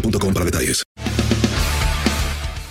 [0.00, 0.82] boostmobile.com para detalles.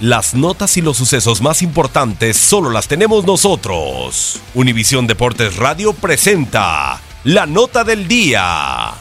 [0.02, 4.42] Las notas y los sucesos más importantes solo las tenemos nosotros.
[4.54, 8.94] Univisión Deportes Radio presenta la nota del día.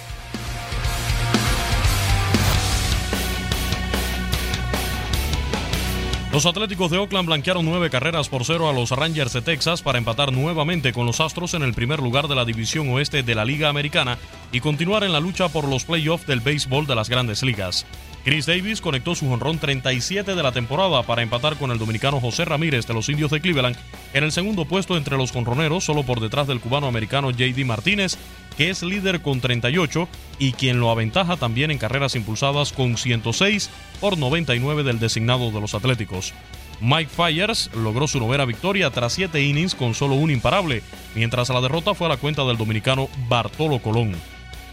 [6.35, 9.99] Los Atléticos de Oakland blanquearon nueve carreras por cero a los Rangers de Texas para
[9.99, 13.45] empatar nuevamente con los Astros en el primer lugar de la División Oeste de la
[13.45, 14.19] Liga Americana
[14.51, 17.87] y continuar en la lucha por los playoffs del béisbol de las grandes ligas.
[18.25, 22.47] Chris Davis conectó su jonrón 37 de la temporada para empatar con el dominicano José
[22.47, 23.77] Ramírez de los Indios de Cleveland
[24.15, 28.17] en el segundo puesto entre los jonroneros, solo por detrás del cubano-americano JD Martínez,
[28.57, 30.09] que es líder con 38
[30.39, 33.69] y quien lo aventaja también en carreras impulsadas con 106
[34.01, 36.33] por 99 del designado de los Atléticos.
[36.81, 40.83] Mike Fyers logró su novena victoria tras siete innings con solo un imparable,
[41.15, 44.17] mientras la derrota fue a la cuenta del dominicano Bartolo Colón.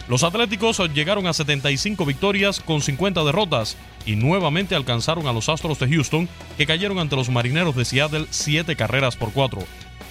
[0.07, 5.79] Los Atléticos llegaron a 75 victorias con 50 derrotas y nuevamente alcanzaron a los Astros
[5.79, 9.61] de Houston que cayeron ante los Marineros de Seattle 7 carreras por 4.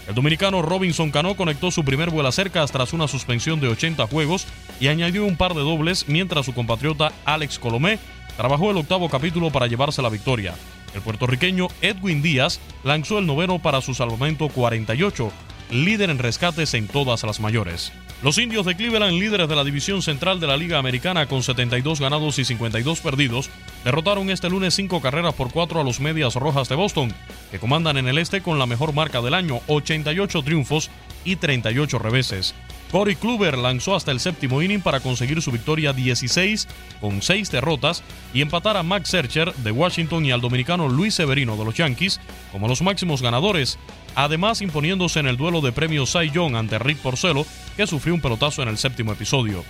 [0.09, 4.47] El dominicano Robinson Cano conectó su primer vuela cerca tras una suspensión de 80 juegos
[4.81, 7.99] y añadió un par de dobles mientras su compatriota Alex Colomé
[8.37, 10.55] trabajó el octavo capítulo para llevarse la victoria.
[10.95, 15.31] El puertorriqueño Edwin Díaz lanzó el noveno para su salvamento 48,
[15.71, 17.93] líder en rescates en todas las mayores.
[18.23, 22.01] Los indios de Cleveland, líderes de la división central de la Liga Americana con 72
[22.01, 23.49] ganados y 52 perdidos,
[23.83, 27.15] derrotaron este lunes 5 carreras por 4 a los Medias Rojas de Boston,
[27.51, 30.91] que comandan en el este con la mejor marca del año, 88 triunfos
[31.25, 32.55] y 38 reveses.
[32.91, 36.67] Corey Kluber lanzó hasta el séptimo inning para conseguir su victoria 16
[37.01, 38.03] con 6 derrotas
[38.35, 42.21] y empatar a Max Scherzer de Washington y al dominicano Luis Severino de los Yankees
[42.51, 43.79] como los máximos ganadores,
[44.17, 47.47] además imponiéndose en el duelo de premios Cy Young ante Rick Porcello,
[47.77, 49.65] que sufrió un pelotazo en el séptimo episodio.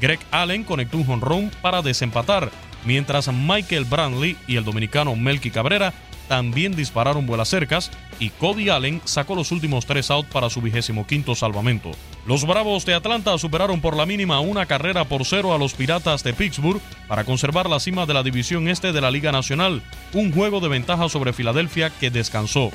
[0.00, 2.50] Greg Allen conectó un jonrón para desempatar,
[2.84, 5.94] mientras Michael Brantley y el dominicano Melky Cabrera
[6.28, 11.06] también dispararon vuelas cercas y Cody Allen sacó los últimos tres outs para su vigésimo
[11.06, 11.90] quinto salvamento.
[12.26, 16.24] Los Bravos de Atlanta superaron por la mínima una carrera por cero a los Piratas
[16.24, 19.82] de Pittsburgh para conservar la cima de la división este de la Liga Nacional,
[20.12, 22.70] un juego de ventaja sobre Filadelfia que descansó.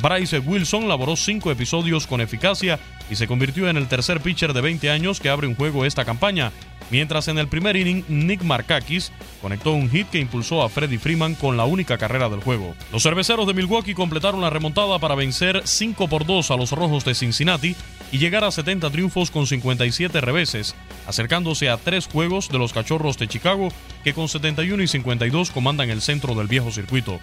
[0.00, 2.78] Bryce Wilson laboró cinco episodios con eficacia
[3.10, 6.04] y se convirtió en el tercer pitcher de 20 años que abre un juego esta
[6.04, 6.50] campaña,
[6.90, 11.34] mientras en el primer inning Nick Markakis conectó un hit que impulsó a Freddie Freeman
[11.34, 12.74] con la única carrera del juego.
[12.92, 17.04] Los cerveceros de Milwaukee completaron la remontada para vencer 5 por 2 a los Rojos
[17.04, 17.76] de Cincinnati
[18.12, 20.74] y llegar a 70 triunfos con 57 reveses,
[21.06, 23.68] acercándose a tres juegos de los Cachorros de Chicago
[24.04, 27.20] que con 71 y 52 comandan el centro del viejo circuito.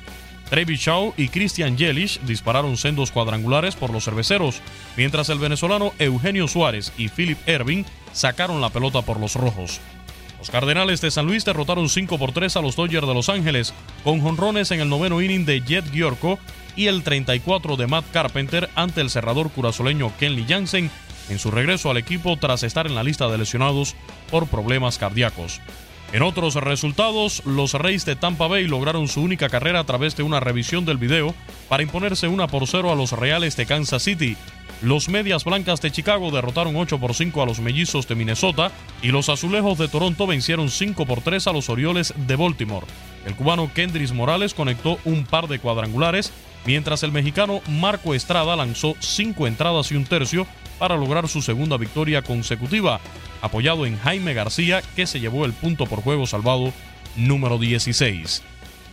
[0.50, 4.62] Travis Shaw y Christian Yelich dispararon sendos cuadrangulares por los cerveceros,
[4.98, 9.80] mientras el venezolano Eugenio Suárez y Philip Erving sacaron la pelota por los rojos.
[10.40, 13.74] Los Cardenales de San Luis derrotaron 5 por 3 a los Dodgers de Los Ángeles,
[14.04, 16.40] con jonrones en el noveno inning de Jet Giorco
[16.76, 20.90] y el 34 de Matt Carpenter ante el cerrador curazoleño Kenley Jansen
[21.30, 23.96] en su regreso al equipo tras estar en la lista de lesionados
[24.32, 25.62] por problemas cardíacos.
[26.12, 30.24] En otros resultados, los Reyes de Tampa Bay lograron su única carrera a través de
[30.24, 31.36] una revisión del video
[31.68, 34.36] para imponerse una por 0 a los Reales de Kansas City.
[34.82, 38.72] Los Medias Blancas de Chicago derrotaron 8 por 5 a los Mellizos de Minnesota
[39.04, 42.88] y los Azulejos de Toronto vencieron 5 por 3 a los Orioles de Baltimore.
[43.28, 46.34] El cubano Kendris Morales conectó un par de cuadrangulares,
[46.66, 50.48] mientras el mexicano Marco Estrada lanzó 5 entradas y un tercio
[50.80, 53.00] para lograr su segunda victoria consecutiva
[53.42, 56.74] apoyado en Jaime García, que se llevó el punto por juego salvado
[57.16, 58.42] número 16.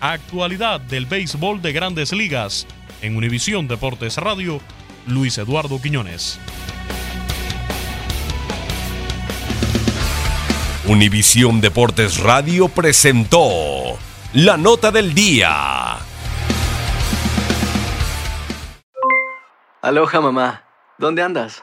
[0.00, 2.66] Actualidad del béisbol de grandes ligas.
[3.02, 4.60] En Univisión Deportes Radio,
[5.06, 6.38] Luis Eduardo Quiñones.
[10.86, 13.98] Univisión Deportes Radio presentó
[14.32, 15.96] la nota del día.
[19.82, 20.64] Aloha mamá,
[20.98, 21.62] ¿dónde andas?